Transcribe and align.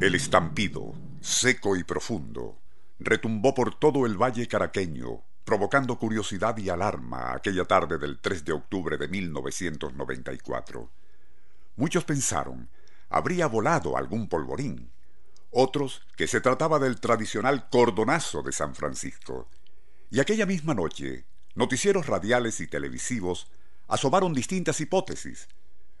El 0.00 0.16
estampido, 0.16 0.92
seco 1.20 1.76
y 1.76 1.84
profundo, 1.84 2.58
retumbó 2.98 3.54
por 3.54 3.78
todo 3.78 4.06
el 4.06 4.20
valle 4.20 4.48
caraqueño, 4.48 5.22
provocando 5.44 6.00
curiosidad 6.00 6.58
y 6.58 6.68
alarma 6.68 7.32
aquella 7.32 7.64
tarde 7.64 7.96
del 7.98 8.18
3 8.18 8.44
de 8.44 8.52
octubre 8.52 8.98
de 8.98 9.06
1994. 9.06 10.90
Muchos 11.76 12.04
pensaron, 12.04 12.68
habría 13.08 13.46
volado 13.46 13.96
algún 13.96 14.28
polvorín. 14.28 14.90
Otros 15.50 16.02
que 16.16 16.26
se 16.26 16.40
trataba 16.40 16.80
del 16.80 16.98
tradicional 17.00 17.68
cordonazo 17.70 18.42
de 18.42 18.50
San 18.50 18.74
Francisco. 18.74 19.48
Y 20.10 20.18
aquella 20.18 20.44
misma 20.44 20.74
noche, 20.74 21.24
noticieros 21.54 22.08
radiales 22.08 22.60
y 22.60 22.66
televisivos 22.66 23.46
asomaron 23.86 24.34
distintas 24.34 24.80
hipótesis. 24.80 25.46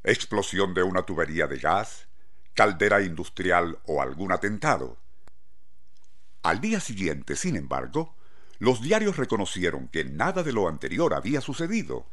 Explosión 0.02 0.74
de 0.74 0.82
una 0.82 1.02
tubería 1.02 1.46
de 1.46 1.58
gas, 1.58 2.08
caldera 2.54 3.02
industrial 3.02 3.78
o 3.84 4.00
algún 4.00 4.32
atentado. 4.32 4.96
Al 6.42 6.60
día 6.60 6.80
siguiente, 6.80 7.36
sin 7.36 7.56
embargo, 7.56 8.14
los 8.58 8.80
diarios 8.80 9.16
reconocieron 9.16 9.88
que 9.88 10.04
nada 10.04 10.42
de 10.42 10.52
lo 10.52 10.68
anterior 10.68 11.14
había 11.14 11.40
sucedido, 11.40 12.06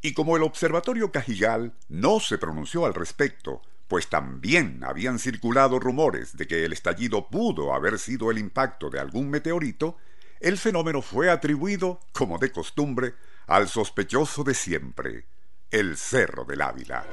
y 0.00 0.14
como 0.14 0.36
el 0.36 0.42
Observatorio 0.42 1.10
Cajigal 1.10 1.74
no 1.88 2.20
se 2.20 2.38
pronunció 2.38 2.86
al 2.86 2.94
respecto, 2.94 3.62
pues 3.88 4.08
también 4.08 4.84
habían 4.84 5.18
circulado 5.18 5.80
rumores 5.80 6.36
de 6.36 6.46
que 6.46 6.64
el 6.64 6.72
estallido 6.72 7.28
pudo 7.28 7.74
haber 7.74 7.98
sido 7.98 8.30
el 8.30 8.38
impacto 8.38 8.90
de 8.90 9.00
algún 9.00 9.30
meteorito, 9.30 9.96
el 10.40 10.58
fenómeno 10.58 11.02
fue 11.02 11.30
atribuido, 11.30 12.00
como 12.12 12.38
de 12.38 12.52
costumbre, 12.52 13.14
al 13.46 13.68
sospechoso 13.68 14.44
de 14.44 14.54
siempre, 14.54 15.26
el 15.70 15.96
Cerro 15.96 16.44
del 16.44 16.60
Ávila. 16.60 17.04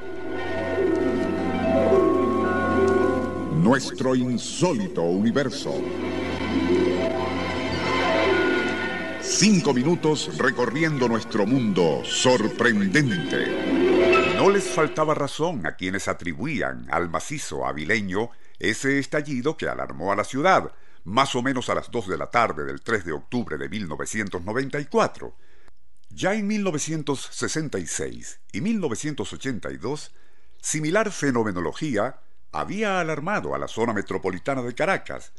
Nuestro 3.65 4.15
insólito 4.15 5.01
universo. 5.01 5.73
Cinco 9.23 9.73
minutos 9.73 10.37
recorriendo 10.37 11.07
nuestro 11.07 11.47
mundo 11.47 12.03
sorprendente. 12.05 14.35
No 14.35 14.51
les 14.51 14.65
faltaba 14.65 15.15
razón 15.15 15.65
a 15.65 15.77
quienes 15.77 16.07
atribuían 16.07 16.85
al 16.91 17.09
macizo 17.09 17.65
avileño 17.65 18.29
ese 18.59 18.99
estallido 18.99 19.57
que 19.57 19.67
alarmó 19.67 20.11
a 20.11 20.15
la 20.15 20.25
ciudad, 20.25 20.71
más 21.03 21.33
o 21.33 21.41
menos 21.41 21.67
a 21.69 21.73
las 21.73 21.89
dos 21.89 22.07
de 22.07 22.19
la 22.19 22.29
tarde 22.29 22.65
del 22.65 22.81
3 22.81 23.03
de 23.03 23.13
octubre 23.13 23.57
de 23.57 23.67
1994 23.67 25.35
ya 26.11 26.35
en 26.35 26.45
1966 26.45 28.41
y 28.53 28.61
1982, 28.61 30.13
similar 30.61 31.11
fenomenología 31.11 32.19
había 32.59 32.99
alarmado 32.99 33.53
a 33.53 33.59
la 33.59 33.67
zona 33.67 33.93
metropolitana 33.93 34.61
de 34.61 34.73
Caracas. 34.73 35.33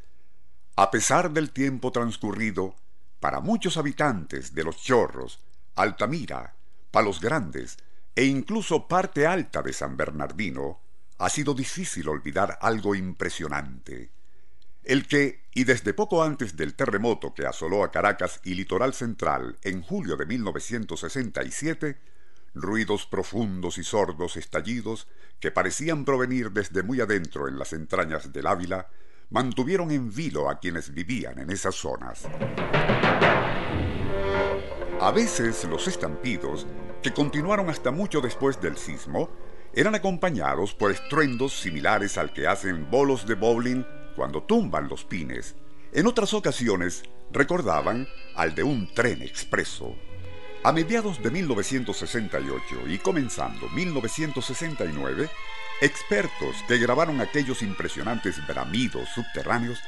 A 0.77 0.91
pesar 0.91 1.31
del 1.31 1.51
tiempo 1.51 1.91
transcurrido, 1.93 2.77
para 3.21 3.41
muchos 3.41 3.77
habitantes 3.77 4.55
de 4.55 4.65
Los 4.65 4.83
Chorros, 4.83 5.41
Altamira, 5.75 6.55
Palos 6.91 7.21
Grandes 7.21 7.79
e 8.15 8.25
incluso 8.25 8.89
parte 8.89 9.27
alta 9.27 9.63
de 9.63 9.73
San 9.73 9.97
Bernardino, 9.97 10.81
ha 11.19 11.29
sido 11.29 11.55
difícil 11.55 12.09
olvidar 12.09 12.59
algo 12.61 12.95
impresionante 12.95 14.17
el 14.87 15.09
que, 15.09 15.43
y 15.53 15.65
desde 15.65 15.95
poco 15.95 16.23
antes 16.23 16.57
del 16.57 16.75
terremoto 16.75 17.35
que 17.35 17.45
asoló 17.45 17.83
a 17.83 17.91
Caracas 17.91 18.41
y 18.45 18.55
Litoral 18.55 18.95
Central 18.95 19.59
en 19.63 19.83
julio 19.83 20.17
de 20.17 20.27
1967, 20.27 21.99
ruidos 22.57 23.07
profundos 23.07 23.79
y 23.79 23.85
sordos 23.85 24.37
estallidos 24.37 25.07
que 25.41 25.51
parecían 25.51 26.05
provenir 26.05 26.51
desde 26.51 26.83
muy 26.83 27.01
adentro 27.01 27.49
en 27.49 27.59
las 27.59 27.73
entrañas 27.73 28.33
del 28.33 28.47
Ávila, 28.47 28.89
mantuvieron 29.31 29.91
en 29.91 30.13
vilo 30.13 30.49
a 30.49 30.59
quienes 30.59 30.93
vivían 30.93 31.39
en 31.39 31.51
esas 31.51 31.75
zonas. 31.75 32.27
A 35.01 35.11
veces 35.13 35.65
los 35.65 35.87
estampidos, 35.89 36.67
que 37.03 37.13
continuaron 37.13 37.69
hasta 37.69 37.91
mucho 37.91 38.21
después 38.21 38.61
del 38.61 38.77
sismo, 38.77 39.31
eran 39.75 39.95
acompañados 39.95 40.75
por 40.75 40.91
estruendos 40.91 41.61
similares 41.61 42.17
al 42.17 42.33
que 42.33 42.47
hacen 42.47 42.91
bolos 42.91 43.27
de 43.27 43.35
bowling 43.35 43.85
cuando 44.17 44.43
tumban 44.43 44.89
los 44.89 45.05
pines, 45.05 45.55
en 45.93 46.07
otras 46.07 46.35
ocasiones 46.35 47.05
recordaban 47.31 48.09
al 48.35 48.55
de 48.55 48.63
un 48.63 48.93
tren 48.95 49.23
expreso. 49.23 49.95
A 50.67 50.73
mediados 50.73 51.23
de 51.23 51.31
1968 51.31 52.89
y 52.89 52.99
comenzando 52.99 53.69
1969, 53.69 55.31
expertos 55.81 56.57
que 56.67 56.77
grabaron 56.79 57.21
aquellos 57.21 57.63
impresionantes 57.63 58.45
bramidos 58.49 59.09
subterráneos 59.11 59.79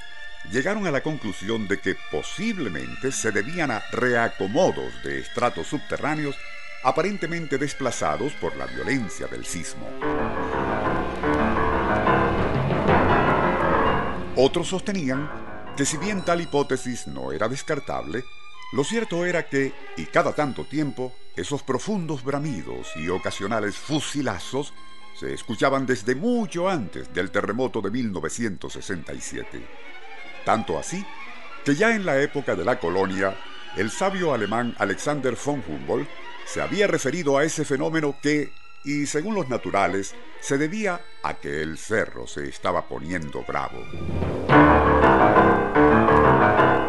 llegaron 0.52 0.86
a 0.86 0.92
la 0.92 1.00
conclusión 1.00 1.66
de 1.66 1.80
que 1.80 1.96
posiblemente 2.12 3.10
se 3.10 3.32
debían 3.32 3.72
a 3.72 3.82
reacomodos 3.90 5.02
de 5.02 5.18
estratos 5.18 5.66
subterráneos 5.66 6.36
aparentemente 6.84 7.58
desplazados 7.58 8.32
por 8.34 8.54
la 8.54 8.66
violencia 8.66 9.26
del 9.26 9.44
sismo. 9.44 9.90
Otros 14.36 14.68
sostenían 14.68 15.28
que 15.76 15.84
si 15.84 15.96
bien 15.96 16.24
tal 16.24 16.40
hipótesis 16.40 17.08
no 17.08 17.32
era 17.32 17.48
descartable, 17.48 18.22
lo 18.72 18.84
cierto 18.84 19.24
era 19.24 19.48
que, 19.48 19.72
y 19.96 20.04
cada 20.06 20.34
tanto 20.34 20.64
tiempo, 20.64 21.14
esos 21.36 21.62
profundos 21.62 22.22
bramidos 22.22 22.88
y 22.96 23.08
ocasionales 23.08 23.76
fusilazos 23.76 24.74
se 25.18 25.32
escuchaban 25.32 25.86
desde 25.86 26.14
mucho 26.14 26.68
antes 26.68 27.12
del 27.12 27.30
terremoto 27.30 27.80
de 27.80 27.90
1967. 27.90 29.66
Tanto 30.44 30.78
así 30.78 31.04
que 31.64 31.74
ya 31.74 31.94
en 31.94 32.04
la 32.04 32.20
época 32.20 32.54
de 32.54 32.64
la 32.64 32.78
colonia, 32.78 33.36
el 33.76 33.90
sabio 33.90 34.34
alemán 34.34 34.74
Alexander 34.78 35.36
von 35.44 35.62
Humboldt 35.66 36.08
se 36.46 36.60
había 36.60 36.86
referido 36.86 37.38
a 37.38 37.44
ese 37.44 37.64
fenómeno 37.64 38.16
que, 38.22 38.52
y 38.84 39.06
según 39.06 39.34
los 39.34 39.48
naturales, 39.48 40.14
se 40.40 40.56
debía 40.56 41.00
a 41.22 41.34
que 41.34 41.62
el 41.62 41.78
cerro 41.78 42.26
se 42.26 42.48
estaba 42.48 42.88
poniendo 42.88 43.44
bravo. 43.44 43.84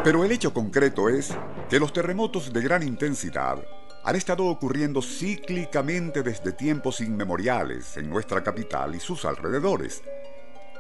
Pero 0.10 0.26
el 0.26 0.32
hecho 0.32 0.52
concreto 0.52 1.08
es 1.08 1.30
que 1.70 1.80
los 1.80 1.94
terremotos 1.94 2.52
de 2.52 2.62
gran 2.62 2.82
intensidad 2.82 3.64
han 4.04 4.16
estado 4.16 4.48
ocurriendo 4.48 5.04
cíclicamente 5.04 6.24
desde 6.24 6.52
tiempos 6.52 7.00
inmemoriales 7.00 7.96
en 7.96 8.10
nuestra 8.10 8.44
capital 8.44 8.96
y 8.96 9.00
sus 9.00 9.24
alrededores. 9.24 10.02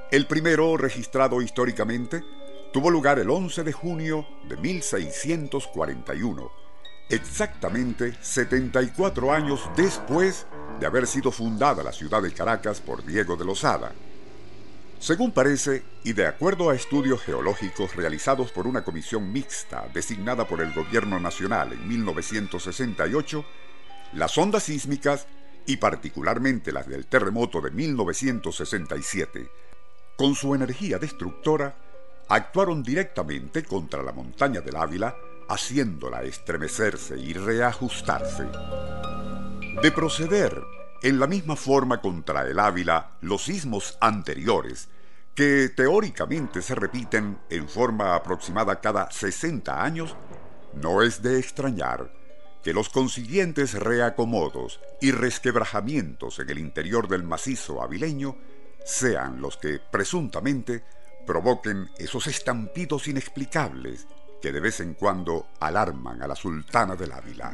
El 0.09 0.25
primero, 0.25 0.78
registrado 0.78 1.44
históricamente, 1.44 2.23
tuvo 2.73 2.89
lugar 2.89 3.19
el 3.19 3.29
11 3.29 3.63
de 3.63 3.72
junio 3.72 4.25
de 4.47 4.57
1641, 4.57 6.51
exactamente 7.12 8.18
74 8.23 9.31
años 9.31 9.69
después 9.78 10.47
de 10.79 10.88
haber 10.88 11.06
sido 11.06 11.31
fundada 11.31 11.84
la 11.84 11.91
ciudad 11.91 12.23
de 12.23 12.34
Caracas 12.34 12.81
por 12.81 13.06
Diego 13.06 13.35
de 13.35 13.45
Lozada. 13.45 13.91
Según 14.99 15.31
parece, 15.31 15.83
y 16.03 16.11
de 16.11 16.27
acuerdo 16.27 16.69
a 16.69 16.75
estudios 16.75 17.21
geológicos 17.21 17.95
realizados 17.95 18.51
por 18.51 18.67
una 18.67 18.83
comisión 18.83 19.31
mixta 19.31 19.87
designada 19.93 20.45
por 20.45 20.59
el 20.59 20.73
Gobierno 20.73 21.21
Nacional 21.21 21.71
en 21.71 21.87
1968, 21.87 23.45
las 24.13 24.38
ondas 24.38 24.63
sísmicas, 24.63 25.25
y 25.65 25.77
particularmente 25.77 26.73
las 26.73 26.88
del 26.88 27.05
terremoto 27.05 27.61
de 27.61 27.71
1967, 27.71 29.49
con 30.17 30.35
su 30.35 30.53
energía 30.53 30.99
destructora, 30.99 31.75
actuaron 32.27 32.83
directamente 32.83 33.63
contra 33.63 34.03
la 34.03 34.11
montaña 34.11 34.59
del 34.59 34.75
Ávila, 34.75 35.15
haciéndola 35.47 36.23
estremecerse 36.23 37.17
y 37.17 37.33
reajustarse. 37.33 38.47
De 39.81 39.91
proceder 39.91 40.62
en 41.01 41.19
la 41.19 41.28
misma 41.28 41.56
forma 41.56 42.01
contra 42.01 42.48
el 42.48 42.60
Ávila 42.60 43.12
los 43.22 43.44
sismos 43.44 43.98
anteriores, 44.01 44.90
que 45.34 45.69
teóricamente 45.69 46.62
se 46.62 46.75
repiten 46.75 47.40
en 47.50 47.69
forma 47.69 48.16
aproximada 48.16 48.81
cada 48.81 49.10
60 49.10 49.84
años, 49.84 50.16
no 50.74 51.01
es 51.01 51.22
de 51.22 51.40
extrañar 51.40 52.12
que 52.63 52.74
los 52.74 52.90
consiguientes 52.90 53.74
reacomodos 53.74 54.81
y 55.00 55.12
resquebrajamientos 55.12 56.40
en 56.40 56.50
el 56.50 56.60
interior 56.60 57.07
del 57.07 57.24
macizo 57.24 57.81
avileño 57.81 58.36
sean 58.84 59.42
los 59.42 59.57
que 59.57 59.80
presuntamente 59.80 60.84
provoquen 61.25 61.90
esos 61.98 62.28
estampidos 62.28 63.07
inexplicables 63.07 64.07
que 64.42 64.51
de 64.51 64.60
vez 64.60 64.80
en 64.80 64.94
cuando 64.94 65.48
alarman 65.60 66.22
a 66.22 66.28
la 66.28 66.36
sultana 66.36 66.96
del 66.96 67.12
Ávila. 67.12 67.54